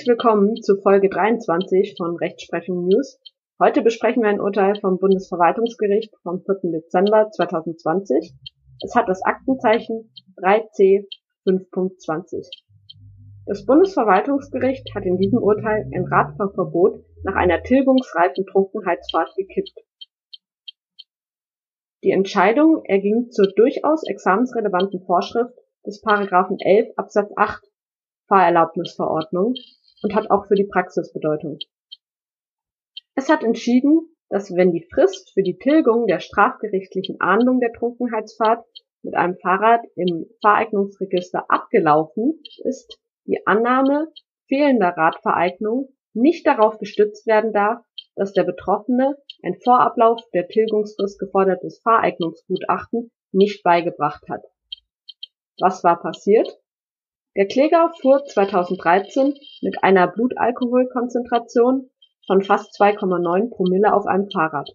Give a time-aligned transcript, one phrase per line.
[0.00, 3.20] Herzlich willkommen zu Folge 23 von Rechtsprechung News.
[3.58, 6.70] Heute besprechen wir ein Urteil vom Bundesverwaltungsgericht vom 4.
[6.72, 8.32] Dezember 2020.
[8.82, 11.04] Es hat das Aktenzeichen 3c
[11.46, 12.48] 5.20.
[13.44, 19.80] Das Bundesverwaltungsgericht hat in diesem Urteil ein Radfahrverbot nach einer tilgungsreifen Trunkenheitsfahrt gekippt.
[22.04, 27.62] Die Entscheidung erging zur durchaus examensrelevanten Vorschrift des Paragraphen 11 Absatz 8
[28.28, 29.56] Fahrerlaubnisverordnung
[30.02, 31.58] und hat auch für die Praxis Bedeutung.
[33.14, 38.64] Es hat entschieden, dass wenn die Frist für die Tilgung der strafgerichtlichen Ahndung der Trunkenheitsfahrt
[39.02, 44.08] mit einem Fahrrad im Fahreignungsregister abgelaufen ist, die Annahme
[44.48, 47.84] fehlender Radvereignung nicht darauf gestützt werden darf,
[48.16, 54.42] dass der Betroffene ein vor Ablauf der Tilgungsfrist gefordertes Fahreignungsgutachten nicht beigebracht hat.
[55.58, 56.48] Was war passiert?
[57.36, 61.88] Der Kläger fuhr 2013 mit einer Blutalkoholkonzentration
[62.26, 64.70] von fast 2,9 Promille auf einem Fahrrad.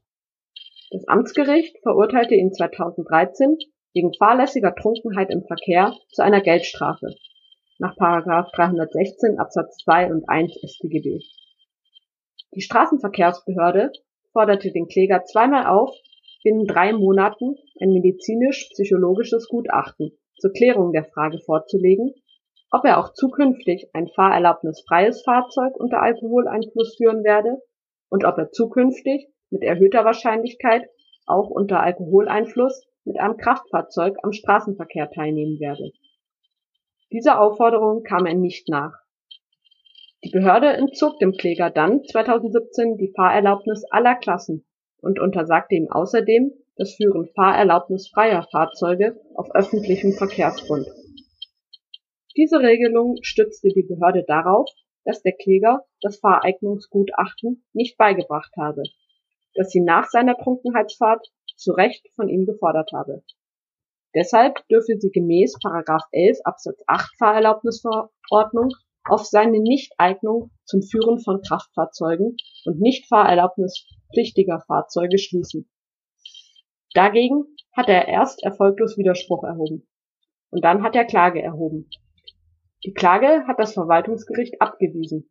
[0.90, 3.58] Das Amtsgericht verurteilte ihn 2013
[3.94, 7.16] wegen fahrlässiger Trunkenheit im Verkehr zu einer Geldstrafe
[7.78, 11.20] nach 316 Absatz 2 und 1 StGB.
[12.54, 13.92] Die Straßenverkehrsbehörde
[14.32, 15.94] forderte den Kläger zweimal auf,
[16.42, 22.14] binnen drei Monaten ein medizinisch-psychologisches Gutachten zur Klärung der Frage vorzulegen,
[22.76, 27.62] ob er auch zukünftig ein fahrerlaubnisfreies Fahrzeug unter Alkoholeinfluss führen werde
[28.10, 30.84] und ob er zukünftig mit erhöhter Wahrscheinlichkeit
[31.26, 35.94] auch unter Alkoholeinfluss mit einem Kraftfahrzeug am Straßenverkehr teilnehmen werde.
[37.14, 38.92] Dieser Aufforderung kam er nicht nach.
[40.26, 44.66] Die Behörde entzog dem Kläger dann 2017 die Fahrerlaubnis aller Klassen
[45.00, 50.88] und untersagte ihm außerdem das Führen fahrerlaubnisfreier Fahrzeuge auf öffentlichem Verkehrsgrund.
[52.38, 54.70] Diese Regelung stützte die Behörde darauf,
[55.06, 58.84] dass der Kläger das Fahreignungsgutachten nicht beigebracht habe,
[59.54, 63.24] das sie nach seiner Trunkenheitsfahrt zu Recht von ihm gefordert habe.
[64.14, 65.56] Deshalb dürfe sie gemäß§
[66.12, 68.70] 11 Absatz 8 Fahrerlaubnisverordnung
[69.06, 75.70] auf seine Nichteignung zum Führen von Kraftfahrzeugen und Nichtfahrerlaubnispflichtiger Fahrzeuge schließen.
[76.94, 79.88] Dagegen hat er erst erfolglos Widerspruch erhoben.
[80.50, 81.90] Und dann hat er Klage erhoben.
[82.86, 85.28] Die Klage hat das Verwaltungsgericht abgewiesen.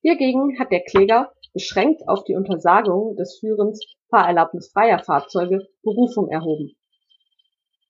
[0.00, 6.74] Hiergegen hat der Kläger beschränkt auf die Untersagung des Führens fahrerlaubnisfreier Fahrzeuge Berufung erhoben.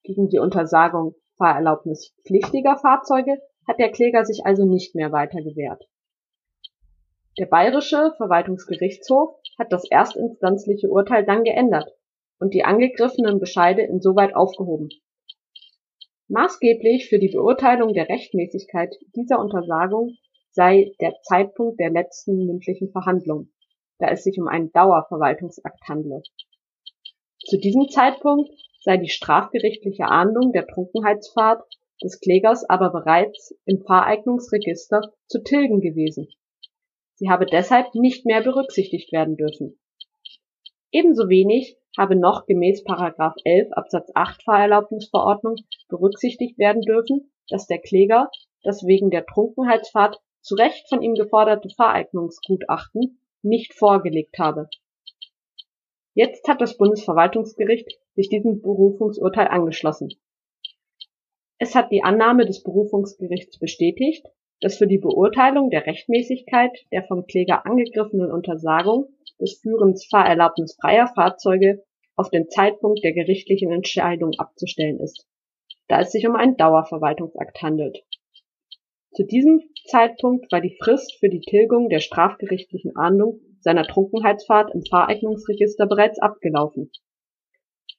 [0.02, 5.84] Gegen die Untersagung fahrerlaubnispflichtiger Fahrzeuge hat der Kläger sich also nicht mehr weiter gewehrt.
[7.38, 11.92] Der Bayerische Verwaltungsgerichtshof hat das erstinstanzliche Urteil dann geändert
[12.40, 14.88] und die angegriffenen Bescheide insoweit aufgehoben
[16.28, 20.16] Maßgeblich für die Beurteilung der Rechtmäßigkeit dieser Untersagung
[20.50, 23.50] sei der Zeitpunkt der letzten mündlichen Verhandlung,
[23.98, 26.22] da es sich um einen Dauerverwaltungsakt handle.
[27.44, 28.50] Zu diesem Zeitpunkt
[28.80, 31.62] sei die strafgerichtliche Ahndung der Trunkenheitsfahrt
[32.02, 36.28] des Klägers aber bereits im Fahreignungsregister zu tilgen gewesen.
[37.14, 39.78] Sie habe deshalb nicht mehr berücksichtigt werden dürfen.
[40.90, 42.84] Ebenso wenig habe noch gemäß§
[43.44, 45.56] 11 Absatz 8 Fahrerlaubnisverordnung
[45.88, 48.30] berücksichtigt werden dürfen, dass der Kläger
[48.62, 54.68] das wegen der Trunkenheitsfahrt zu Recht von ihm geforderte Fahreignungsgutachten nicht vorgelegt habe.
[56.14, 60.08] Jetzt hat das Bundesverwaltungsgericht sich diesem Berufungsurteil angeschlossen.
[61.58, 64.26] Es hat die Annahme des Berufungsgerichts bestätigt,
[64.60, 69.08] dass für die Beurteilung der Rechtmäßigkeit der vom Kläger angegriffenen Untersagung
[69.40, 71.84] des Führens fahrerlaubnisfreier Fahrzeuge
[72.16, 75.26] auf den Zeitpunkt der gerichtlichen Entscheidung abzustellen ist,
[75.88, 78.02] da es sich um einen Dauerverwaltungsakt handelt.
[79.12, 84.82] Zu diesem Zeitpunkt war die Frist für die Tilgung der strafgerichtlichen Ahndung seiner Trunkenheitsfahrt im
[84.84, 86.90] Fahreignungsregister bereits abgelaufen.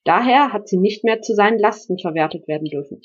[0.03, 3.01] Daher hat sie nicht mehr zu seinen Lasten verwertet werden dürfen.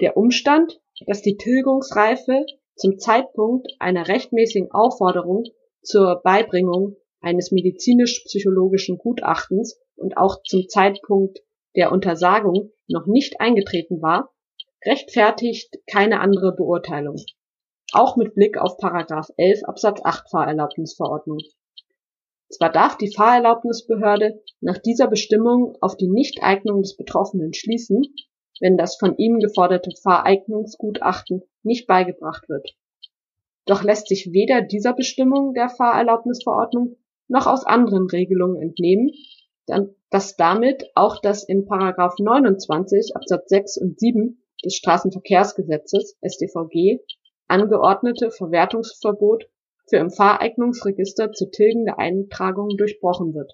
[0.00, 5.44] Der Umstand, dass die Tilgungsreife zum Zeitpunkt einer rechtmäßigen Aufforderung
[5.80, 11.40] zur Beibringung eines medizinisch-psychologischen Gutachtens und auch zum Zeitpunkt
[11.74, 14.32] der Untersagung noch nicht eingetreten war,
[14.84, 17.16] rechtfertigt keine andere Beurteilung.
[17.92, 21.38] Auch mit Blick auf Paragraph 11 Absatz 8 Fahrerlaubnisverordnung.
[22.50, 28.02] Zwar darf die Fahrerlaubnisbehörde nach dieser Bestimmung auf die Nichteignung des Betroffenen schließen,
[28.60, 32.76] wenn das von ihm geforderte Fahreignungsgutachten nicht beigebracht wird.
[33.66, 36.96] Doch lässt sich weder dieser Bestimmung der Fahrerlaubnisverordnung
[37.28, 39.10] noch aus anderen Regelungen entnehmen,
[40.10, 41.66] dass damit auch das in§
[42.22, 47.00] 29 Absatz 6 und 7 des Straßenverkehrsgesetzes (StVG)
[47.48, 49.44] angeordnete Verwertungsverbot
[49.88, 53.52] für im Fahreignungsregister zu tilgende Eintragungen durchbrochen wird.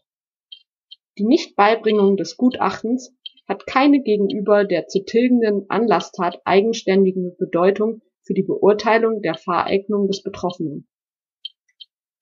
[1.19, 3.14] Die Nichtbeibringung des Gutachtens
[3.49, 10.23] hat keine gegenüber der zu tilgenden Anlasstat eigenständige Bedeutung für die Beurteilung der Fahreignung des
[10.23, 10.87] Betroffenen.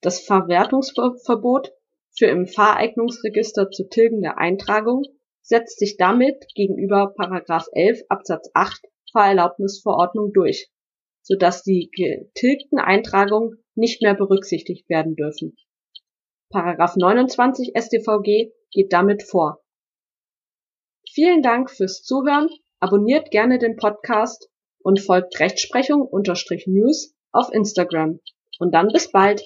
[0.01, 1.71] Das Verwertungsverbot
[2.17, 5.03] für im Fahreignungsregister zu tilgende Eintragung
[5.41, 7.13] setzt sich damit gegenüber§
[7.73, 8.81] 11 Absatz 8
[9.11, 10.69] Fahrerlaubnisverordnung durch,
[11.21, 15.57] so dass die getilgten Eintragungen nicht mehr berücksichtigt werden dürfen.§
[16.99, 19.61] 29 StVG geht damit vor.
[21.11, 22.49] Vielen Dank fürs Zuhören,
[22.79, 24.49] abonniert gerne den Podcast
[24.81, 28.19] und folgt Rechtsprechung-News auf Instagram.
[28.59, 29.41] Und dann bis bald!